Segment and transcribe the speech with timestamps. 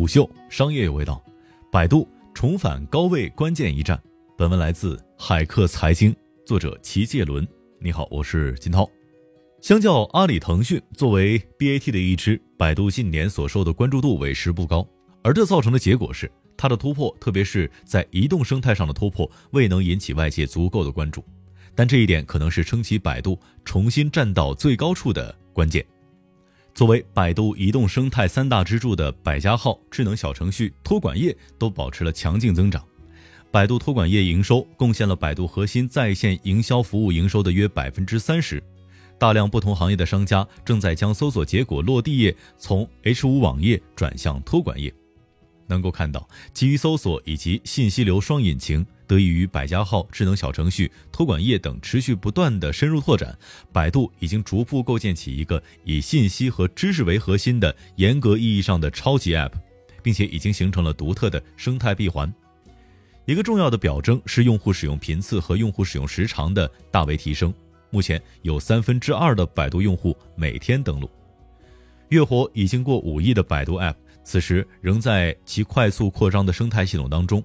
[0.00, 1.22] 虎嗅商业有味道，
[1.70, 4.02] 百度重返高位关键一战。
[4.34, 7.46] 本文来自海客财经，作者齐介伦。
[7.78, 8.88] 你好，我是金涛。
[9.60, 14.88] 相较阿里、腾讯，作为 BAT 的一支，百度近年所受的关注度委实不高，
[15.22, 21.22] 而这造成的结果是，它的突破，特别是在移动生态上的突破，未能引起外界足够的关注。
[21.74, 25.84] 但这一点可能是撑起百度重新站到最高处的关键。
[26.80, 32.82] 作为百度移动生态三大支柱的百家号智能小程序、托管业都保持了强劲增长。
[33.50, 38.62] 百度托管业营收贡献了百度核心在线营销服务营收的约百分之三十。
[39.18, 44.90] 大量不同行业的商家正在将搜索结果落地页从 H 五网页转向托管页。
[45.66, 48.86] 能够看到，基于搜索以及信息流双引擎。
[49.10, 53.36] 得益于百家号、智能小程序、托管业等持续不断的深入拓展，
[53.72, 59.50] 百度已经逐步构建起一个以信息和知识为核心的严格意义上的超级 App，
[60.00, 62.32] 并且已经形成了独特的生态闭环。
[63.24, 67.52] 一个重要的表征是用户使用频次和用户使用时长的大为提升。
[67.90, 71.10] 目前有三分之二的百度用户每天登录，
[72.10, 77.42] 月活已经过五亿的百度 App，此时仍在其快速扩张的生态系统当中。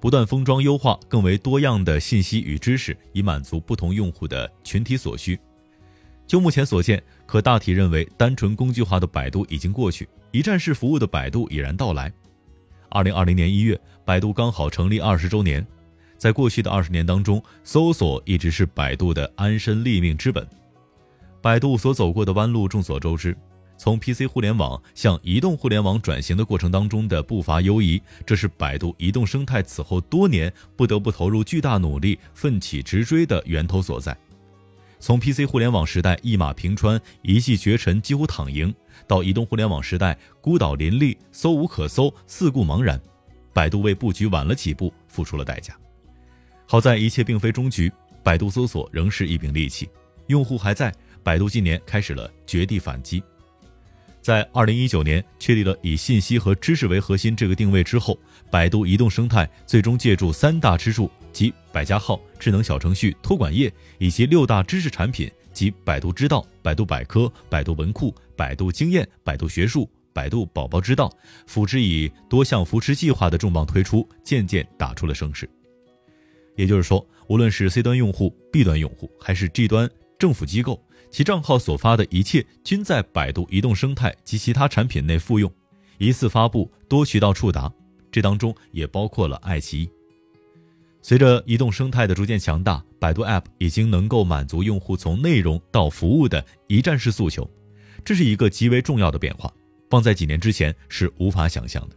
[0.00, 5.38] 不断封装优化更为多样的信息与知识，以满足不同用户的群体所需。
[6.26, 12.10] 就目前所见，可大体认为，单纯工具化的百度已经过去，一站式服务的百度已然到来。
[12.88, 15.64] 二零二零年一月，百度刚好成立二十周年，
[16.16, 20.46] 在过去的二十年当中，搜索一直是百度的安身立命之本。
[21.42, 23.36] 百度所走过的弯路众所周知。
[23.82, 34.14] 从 PC 互联网向移动互联网转型的过程当中的步伐优移，这是百度移动生态此后多年不得不投入巨大努力、奋起直追的源头所在。
[34.98, 38.70] 从 PC 互联网时代一马平川、一骑绝尘、几乎躺赢，
[39.06, 43.00] 到移动互联网时代孤岛林立、搜无可搜、四顾茫然，
[43.54, 45.74] 百度为布局晚了几步付出了代价。
[46.66, 47.90] 好在一切并非终局，
[48.22, 49.88] 百度搜索仍是一柄利器，
[50.26, 53.22] 用户还在，百度今年开始了绝地反击。
[54.20, 58.18] 在二零一九年确立了以信息和知识为核心这个定位之后，
[58.50, 71.10] 百度移动生态最终借助三大支柱，即百家号、智能小程序、托管业，以及六大知识产品，及百度知道、百度百科、百度文库、百度经验、百度学术、百度宝宝知道，
[71.46, 75.48] 辅之以多项扶持计划的重磅推出，渐渐打出了声势。
[76.56, 79.88] 也就是说，无论是 C 端用户、B 端用户，还是 G 端
[80.20, 80.80] 政府机构。
[81.10, 85.52] 其账号所发的一切均在百度移动生态及其他产品内复用，
[85.98, 87.68] 一次发布多渠道触达，
[88.12, 89.90] 这当中也包括了爱奇艺。
[91.02, 97.50] 随着移动生态的逐渐强大，百度 App 已经能够满足用户从内容到服务的一站式诉求，
[98.04, 99.52] 这是一个极为重要的变化，
[99.88, 101.96] 放在几年之前是无法想象的。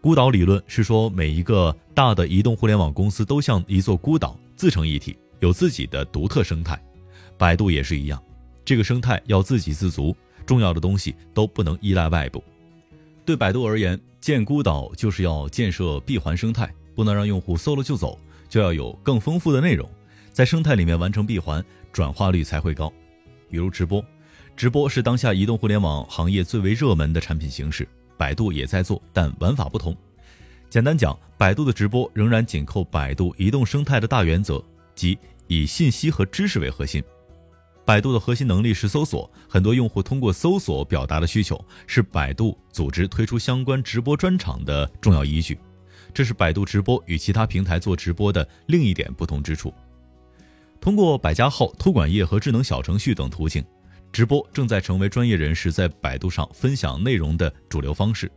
[0.00, 6.82] 孤岛理论是说，每一个大的移动互联网公司都像一座孤岛，自成一体，有自己的独特生态。
[7.38, 8.22] 百度也是一样，
[8.64, 12.42] 这个生态要自给自足，重要的东西都不能依赖外部。
[13.24, 18.18] 对百度而言，建孤岛就是要建设闭环生态，不能让用户搜了就走，
[18.48, 19.88] 就要有更丰富的内容，
[20.32, 22.92] 在生态里面完成闭环，转化率才会高。
[23.48, 24.04] 比如直播，
[24.56, 29.96] 直播是当下移动互联网行业最为热门的产品形式，百度也在做，但玩法不同。
[30.68, 34.62] 简单讲，百度的直播仍然紧扣百度移动生态的大原则，
[34.94, 35.16] 即
[35.46, 37.02] 以信息和知识为核心。
[37.88, 45.58] 百度的核心能力是搜索，很多用户通过搜索表达的需求是百度组织推出相关直播专场的重要依据。
[46.12, 49.72] 这是百度直播与其他平台做直播的另一点不同之处。
[50.82, 53.64] 通过百家号、托管业和智能小程序等途径，
[54.12, 58.30] 直播正在成为专业人士在百度上分享内容的主流方式。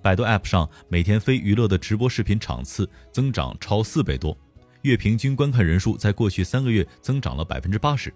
[0.00, 4.38] 百度 App 上每天非娱乐的直播视频场次增长超四倍多，
[4.82, 8.14] 月平均观看人数在过去三个月增长了百分之八十。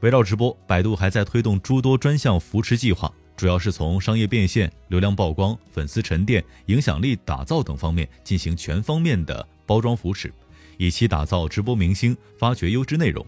[0.00, 10.32] 围绕直播，百度还在推动诸多专项扶持计划，主要是从商业变现、流量曝光、粉丝沉淀、影响力打造等方面进行全方面的包装扶持，
[10.78, 13.24] 以期打造直播明星、发掘优质内容。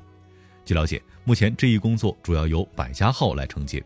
[0.64, 3.84] 据了解，目前这一工作主要由百家号来承接。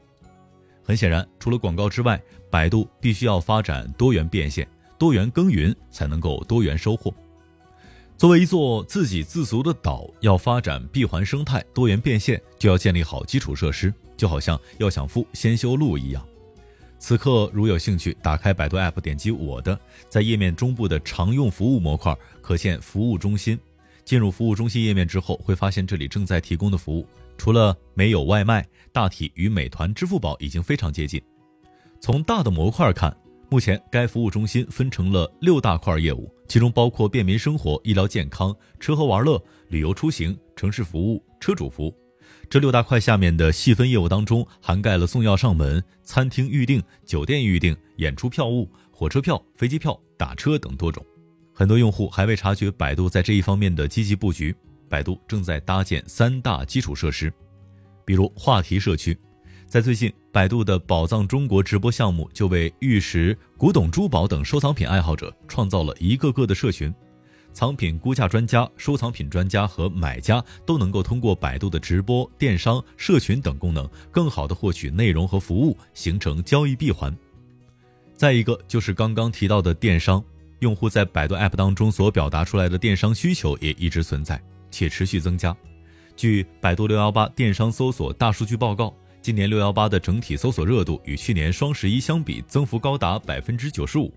[0.84, 4.64] 很显然，除了广告之外，百度必须要发展多元变现、
[4.96, 7.12] 多元耕耘，才能够多元收获。
[8.16, 16.26] 作为一座自给自足的岛，要发展闭环生态、多元变现，就要建立好基础设施，就好像要想富先修路一样。
[16.98, 19.78] 此刻如有兴趣，打开百度 App，点击我的，
[20.08, 23.58] 在页面中部的常用服务模块可见服务中心。
[24.02, 31.20] 进入服务中心页面之后，会发现这里正在提供的服务，除了没有外卖，大体与美团、支付宝已经非常接近。
[32.00, 33.14] 从大的模块看，
[33.50, 41.94] 目前，该服务中心分成了六大块业务，其中包括便民生活、医疗健康、吃喝玩乐、旅游出行、城市服务、车主服务。
[42.48, 51.04] 这六大块下面的细分业务当中，涵盖了送药上门、餐厅预订、酒店预订、演出票务、火车票、飞机票、打车等多种。
[51.52, 54.54] 很多用户还未察觉百度在这一方面的积极布局。
[54.88, 57.32] 百度正在搭建三大基础设施，
[58.04, 59.19] 比如话题社区。
[59.66, 66.94] 在最近，百度的“宝藏中国”直播项目就为玉石、古董珠宝等收藏品爱好者创造了一个个的社群。
[67.52, 77.14] 藏品估价专家、收藏品专家和买家都能够通过百度的直播、电商、社群等功能，更好的获取内容和服务，形成交易闭环。
[78.14, 80.22] 再一个就是刚刚提到的电商，
[80.60, 84.40] 用户在百度 App 当中所表达出来的电商需求也一直存在，
[84.70, 85.54] 且持续增加。
[86.14, 88.94] 据百度六幺八电商搜索大数据报告，
[89.26, 94.14] 今年六幺八的整体搜索热度与去年双十一相比，增幅高达百分之九十五。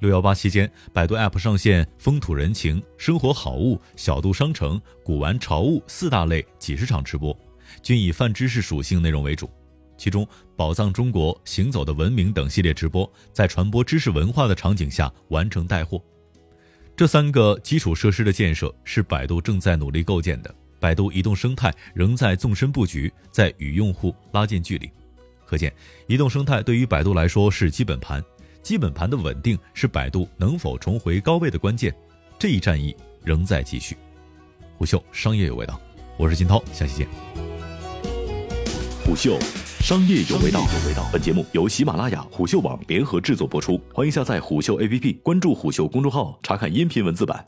[0.00, 7.34] 六幺八期间，百度 App 上线风土人情、生活好物、小度商城、古玩潮物四大类几十场直播，
[7.82, 9.48] 均以泛知识属性内容为主。
[9.96, 15.98] 其中，宝藏中国、行走的文明等系列直播，在传播知识文化的场景下完成带货。
[16.94, 20.54] 这三个基础设施的建设是百度正在努力构建的。
[20.84, 24.90] 百度移动生态仍在纵深布局，在与用户拉近距离。
[25.46, 25.72] 可见，
[26.06, 28.22] 移动生态对于百度来说是基本盘。
[28.62, 31.90] 基本盘的稳定是百度能否重回高位的关键，
[32.38, 32.94] 这一战役
[33.24, 33.96] 仍在继续。
[34.76, 35.80] 虎嗅商业有味道，
[36.18, 37.08] 我是金涛，下期见。
[39.06, 39.38] 虎嗅
[39.80, 47.46] 商业有味道，有味道本节目由喜马拉雅、虎嗅网联合制作播出，欢迎下载虎嗅 APP，关注虎嗅公众号，查看音频文字版。